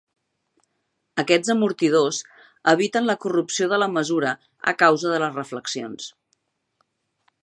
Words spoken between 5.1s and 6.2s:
de les reflexions.